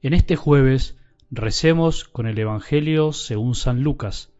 [0.00, 0.96] En este jueves
[1.28, 4.32] recemos con el Evangelio según San Lucas,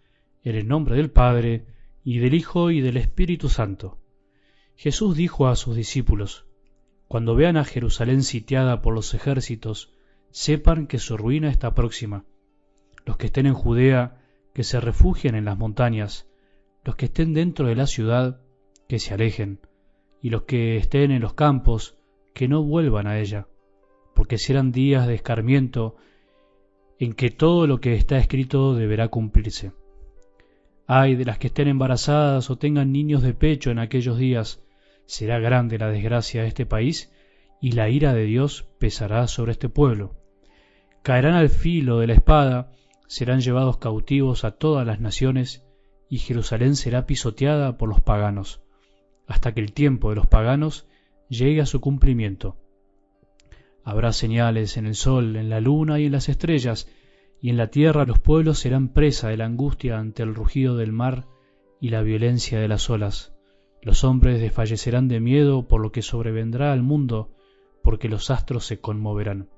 [0.44, 1.66] en el nombre del Padre,
[2.04, 3.98] y del Hijo, y del Espíritu Santo.
[4.76, 6.46] Jesús dijo a sus discípulos,
[7.08, 9.92] Cuando vean a Jerusalén sitiada por los ejércitos,
[10.30, 12.24] sepan que su ruina está próxima.
[13.04, 14.22] Los que estén en Judea,
[14.54, 16.28] que se refugien en las montañas,
[16.84, 18.40] los que estén dentro de la ciudad,
[18.88, 19.58] que se alejen,
[20.22, 21.98] y los que estén en los campos,
[22.32, 23.48] que no vuelvan a ella
[24.18, 25.94] porque serán días de escarmiento
[26.98, 29.70] en que todo lo que está escrito deberá cumplirse.
[30.88, 34.60] Ay de las que estén embarazadas o tengan niños de pecho en aquellos días,
[35.06, 37.12] será grande la desgracia de este país
[37.60, 40.16] y la ira de Dios pesará sobre este pueblo.
[41.04, 42.72] Caerán al filo de la espada,
[43.06, 45.64] serán llevados cautivos a todas las naciones,
[46.10, 48.62] y Jerusalén será pisoteada por los paganos,
[49.28, 50.88] hasta que el tiempo de los paganos
[51.28, 52.56] llegue a su cumplimiento.
[53.88, 56.90] Habrá señales en el sol, en la luna y en las estrellas,
[57.40, 60.92] y en la tierra los pueblos serán presa de la angustia ante el rugido del
[60.92, 61.26] mar
[61.80, 63.32] y la violencia de las olas.
[63.80, 67.30] Los hombres desfallecerán de miedo por lo que sobrevendrá al mundo,
[67.82, 69.48] porque los astros se conmoverán.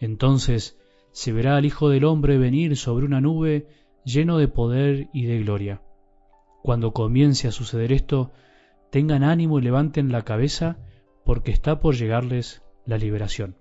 [0.00, 3.66] Entonces se verá al Hijo del Hombre venir sobre una nube
[4.06, 5.82] lleno de poder y de gloria.
[6.62, 8.30] Cuando comience a suceder esto,
[8.90, 10.78] tengan ánimo y levanten la cabeza,
[11.26, 13.56] porque está por llegarles la liberación.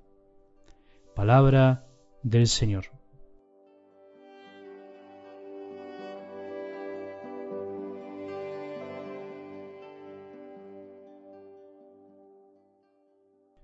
[1.16, 1.88] Palabra
[2.24, 2.86] del Señor.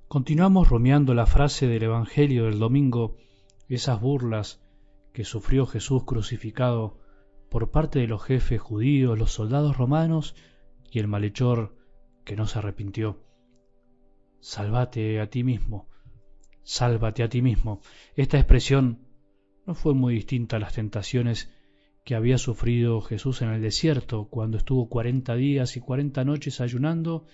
[0.08, 3.18] Continuamos romeando la frase del Evangelio del domingo,
[3.68, 4.62] esas burlas
[5.12, 7.00] que sufrió Jesús crucificado
[7.50, 10.36] por parte de los jefes judíos, los soldados romanos
[10.90, 11.76] y el malhechor
[12.24, 13.20] que no se arrepintió.
[14.40, 15.88] Sálvate a ti mismo,
[16.64, 17.82] sálvate a ti mismo.
[18.16, 19.00] Esta expresión
[19.66, 21.52] no fue muy distinta a las tentaciones
[22.04, 27.26] que había sufrido Jesús en el desierto, cuando estuvo cuarenta días y cuarenta noches ayunando,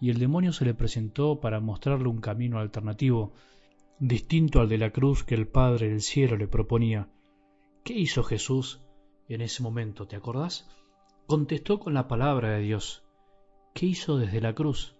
[0.00, 3.32] y el demonio se le presentó para mostrarle un camino alternativo,
[4.00, 7.08] distinto al de la cruz que el Padre del cielo le proponía.
[7.84, 8.80] ¿Qué hizo Jesús
[9.28, 10.06] en ese momento?
[10.06, 10.68] ¿Te acordás?
[11.26, 13.04] Contestó con la palabra de Dios.
[13.72, 14.97] ¿Qué hizo desde la cruz?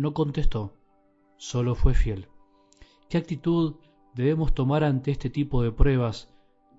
[0.00, 0.78] No contestó,
[1.36, 2.28] solo fue fiel.
[3.10, 3.76] ¿Qué actitud
[4.14, 6.32] debemos tomar ante este tipo de pruebas,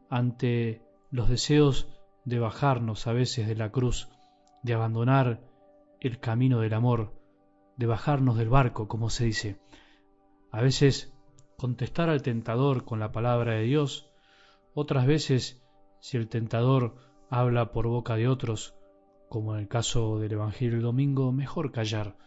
[0.09, 1.87] ante los deseos
[2.25, 4.09] de bajarnos a veces de la cruz,
[4.63, 5.39] de abandonar
[5.99, 7.13] el camino del amor,
[7.77, 9.59] de bajarnos del barco, como se dice?
[10.49, 11.13] A veces
[11.59, 14.11] contestar al tentador con la palabra de Dios,
[14.73, 15.63] otras veces,
[15.99, 16.95] si el tentador
[17.29, 18.73] habla por boca de otros,
[19.29, 22.17] como en el caso del Evangelio del domingo, mejor callar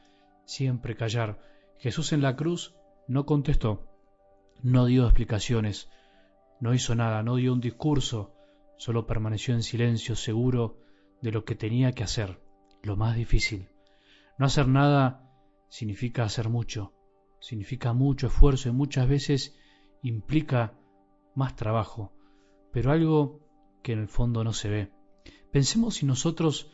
[0.44, 1.40] siempre callar.
[1.78, 2.74] Jesús en la cruz
[3.08, 3.88] no contestó,
[4.62, 5.90] no dio explicaciones,
[6.60, 8.34] no hizo nada, no dio un discurso,
[8.76, 10.78] solo permaneció en silencio seguro
[11.20, 12.40] de lo que tenía que hacer,
[12.82, 13.68] lo más difícil.
[14.38, 15.30] No hacer nada
[15.68, 16.92] significa hacer mucho,
[17.40, 19.56] significa mucho esfuerzo y muchas veces
[20.02, 20.78] implica
[21.34, 22.12] más trabajo,
[22.72, 23.40] pero algo
[23.82, 24.92] que en el fondo no se ve.
[25.52, 26.70] Pensemos si nosotros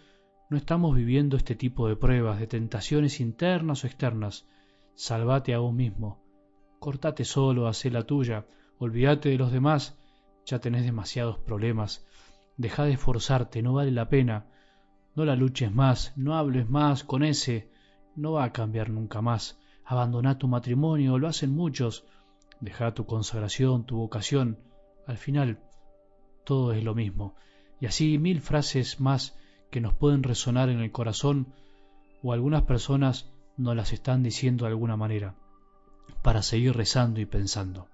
[0.51, 4.49] no estamos viviendo este tipo de pruebas, de tentaciones internas o externas.
[4.95, 6.21] Salvate a vos mismo.
[6.81, 8.47] Cortate solo, hacé la tuya.
[8.79, 9.97] Olvídate de los demás.
[10.45, 12.05] Ya tenés demasiados problemas.
[12.57, 14.47] Deja de esforzarte, no vale la pena.
[15.15, 17.71] No la luches más, no hables más con ese.
[18.17, 19.61] No va a cambiar nunca más.
[19.85, 22.05] Abandoná tu matrimonio, lo hacen muchos.
[22.61, 24.59] Deja tu consagración, tu vocación.
[25.07, 25.61] Al final,
[26.45, 27.37] todo es lo mismo.
[27.81, 29.39] Y así mil frases más
[29.71, 31.55] que nos pueden resonar en el corazón
[32.23, 35.35] o algunas personas nos las están diciendo de alguna manera,
[36.23, 37.89] para seguir rezando y pensando.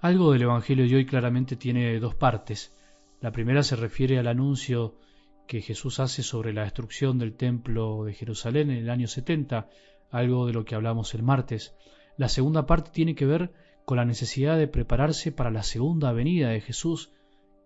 [0.00, 2.74] Algo del Evangelio de hoy claramente tiene dos partes.
[3.20, 4.96] La primera se refiere al anuncio
[5.46, 9.68] que Jesús hace sobre la destrucción del templo de Jerusalén en el año 70,
[10.10, 11.74] algo de lo que hablamos el martes.
[12.16, 13.52] La segunda parte tiene que ver
[13.84, 17.12] con la necesidad de prepararse para la segunda venida de Jesús,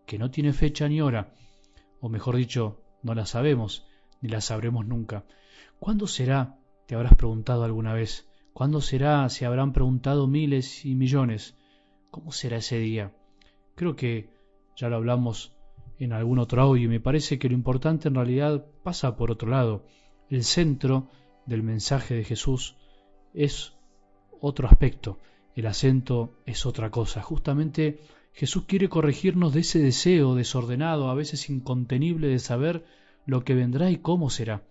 [0.07, 1.35] que no tiene fecha ni hora,
[2.01, 3.87] o mejor dicho, no la sabemos,
[4.21, 5.25] ni la sabremos nunca.
[5.79, 6.59] ¿Cuándo será?
[6.87, 8.29] te habrás preguntado alguna vez.
[8.53, 9.29] ¿Cuándo será?
[9.29, 11.55] se habrán preguntado miles y millones.
[12.11, 13.13] ¿Cómo será ese día?
[13.75, 14.31] Creo que
[14.77, 15.53] ya lo hablamos
[15.99, 19.51] en algún otro audio y me parece que lo importante en realidad pasa por otro
[19.51, 19.85] lado.
[20.31, 21.09] El centro
[21.47, 22.77] del mensaje de Jesús
[23.35, 23.75] es
[24.41, 25.19] otro aspecto,
[25.55, 27.23] el acento es otra cosa.
[27.23, 28.01] Justamente
[28.39, 32.85] Jesús quiere corregirnos de ese deseo desordenado, a veces incontenible, de saber
[33.27, 34.63] lo que vendrá y cómo será.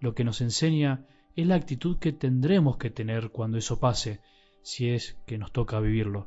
[0.00, 1.04] Lo que nos enseña
[1.36, 4.22] es la actitud que tendremos que tener cuando eso pase,
[4.62, 6.26] si es que nos toca vivirlo.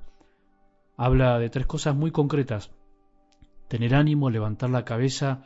[0.96, 2.70] habla de tres cosas muy concretas.
[3.68, 5.44] Tener ánimo, levantar la cabeza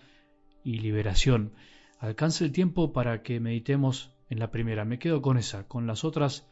[0.65, 1.53] y liberación.
[1.99, 4.83] Alcance el tiempo para que meditemos en la primera.
[4.83, 5.69] Me quedo con esa.
[5.69, 6.51] Con las otras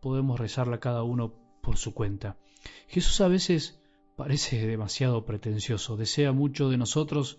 [0.00, 2.38] podemos rezarla cada uno por su cuenta.
[2.88, 3.83] Jesús a veces
[4.16, 5.96] parece demasiado pretencioso.
[5.96, 7.38] Desea mucho de nosotros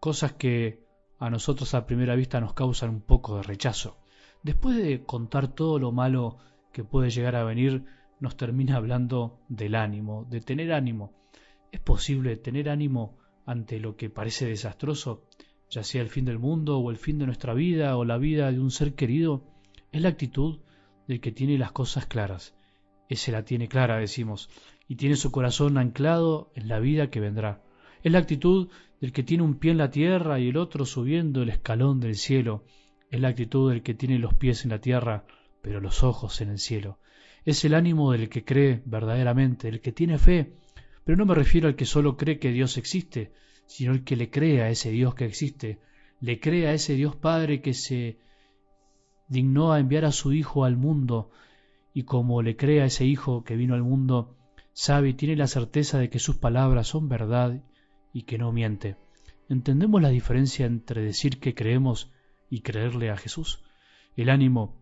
[0.00, 0.84] cosas que
[1.18, 3.98] a nosotros a primera vista nos causan un poco de rechazo.
[4.42, 6.38] Después de contar todo lo malo
[6.72, 7.84] que puede llegar a venir,
[8.18, 11.12] nos termina hablando del ánimo, de tener ánimo.
[11.70, 15.24] ¿Es posible tener ánimo ante lo que parece desastroso,
[15.70, 18.50] ya sea el fin del mundo o el fin de nuestra vida o la vida
[18.50, 19.44] de un ser querido?
[19.90, 20.60] Es la actitud
[21.06, 22.54] del que tiene las cosas claras.
[23.12, 24.48] Ese la tiene clara, decimos,
[24.88, 27.62] y tiene su corazón anclado en la vida que vendrá.
[28.02, 28.70] Es la actitud
[29.02, 32.16] del que tiene un pie en la tierra y el otro subiendo el escalón del
[32.16, 32.64] cielo.
[33.10, 35.26] Es la actitud del que tiene los pies en la tierra,
[35.60, 37.00] pero los ojos en el cielo.
[37.44, 40.54] Es el ánimo del que cree verdaderamente, del que tiene fe.
[41.04, 43.30] Pero no me refiero al que solo cree que Dios existe,
[43.66, 45.80] sino el que le cree a ese Dios que existe,
[46.18, 48.16] le cree a ese Dios Padre que se
[49.28, 51.30] dignó a enviar a su Hijo al mundo,
[51.94, 54.36] y como le cree a ese Hijo que vino al mundo,
[54.72, 57.62] sabe y tiene la certeza de que sus palabras son verdad
[58.12, 58.96] y que no miente.
[59.48, 62.10] ¿Entendemos la diferencia entre decir que creemos
[62.48, 63.62] y creerle a Jesús?
[64.16, 64.76] El ánimo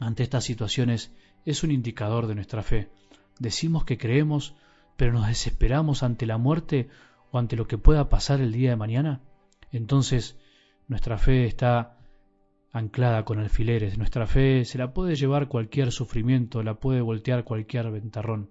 [0.00, 1.14] ante estas situaciones
[1.44, 2.90] es un indicador de nuestra fe.
[3.38, 4.54] Decimos que creemos,
[4.96, 6.88] pero nos desesperamos ante la muerte
[7.30, 9.20] o ante lo que pueda pasar el día de mañana.
[9.72, 10.38] Entonces,
[10.88, 11.99] nuestra fe está
[12.72, 13.98] anclada con alfileres.
[13.98, 18.50] Nuestra fe se la puede llevar cualquier sufrimiento, la puede voltear cualquier ventarrón.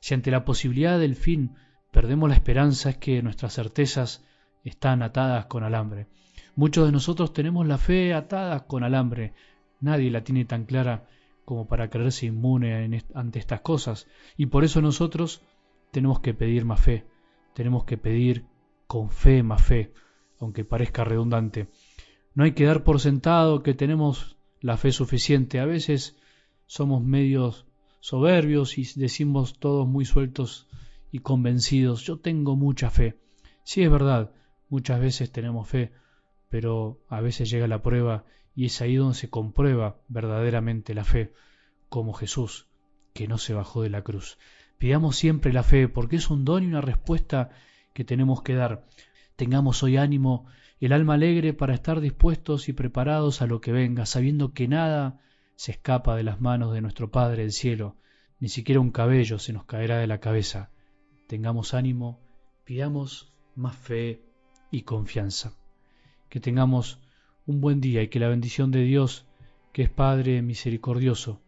[0.00, 1.54] Si ante la posibilidad del fin
[1.90, 4.24] perdemos la esperanza es que nuestras certezas
[4.64, 6.08] están atadas con alambre.
[6.56, 9.34] Muchos de nosotros tenemos la fe atada con alambre.
[9.80, 11.08] Nadie la tiene tan clara
[11.44, 14.08] como para creerse inmune ante estas cosas.
[14.36, 15.42] Y por eso nosotros
[15.90, 17.04] tenemos que pedir más fe.
[17.54, 18.46] Tenemos que pedir
[18.86, 19.92] con fe más fe,
[20.40, 21.68] aunque parezca redundante.
[22.34, 25.60] No hay que dar por sentado que tenemos la fe suficiente.
[25.60, 26.16] A veces
[26.66, 27.66] somos medios
[28.00, 30.68] soberbios y decimos todos muy sueltos
[31.10, 33.16] y convencidos, yo tengo mucha fe.
[33.62, 34.32] Sí es verdad,
[34.68, 35.92] muchas veces tenemos fe,
[36.48, 41.32] pero a veces llega la prueba y es ahí donde se comprueba verdaderamente la fe,
[41.88, 42.66] como Jesús,
[43.12, 44.38] que no se bajó de la cruz.
[44.76, 47.50] Pidamos siempre la fe, porque es un don y una respuesta
[47.92, 48.84] que tenemos que dar.
[49.36, 50.46] Tengamos hoy ánimo,
[50.80, 55.20] el alma alegre para estar dispuestos y preparados a lo que venga, sabiendo que nada
[55.56, 57.96] se escapa de las manos de nuestro Padre del cielo,
[58.40, 60.70] ni siquiera un cabello se nos caerá de la cabeza
[61.26, 62.20] tengamos ánimo,
[62.64, 64.22] pidamos más fe
[64.70, 65.52] y confianza.
[66.28, 67.00] Que tengamos
[67.46, 69.26] un buen día y que la bendición de Dios,
[69.72, 71.42] que es Padre misericordioso,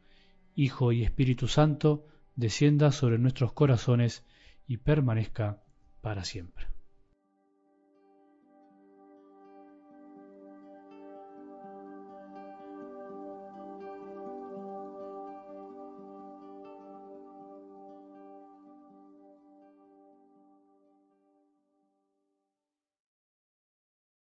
[0.55, 4.25] Hijo y Espíritu Santo, descienda sobre nuestros corazones
[4.67, 5.63] y permanezca
[6.01, 6.76] para siempre.